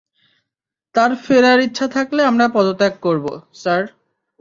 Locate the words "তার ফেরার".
0.95-1.59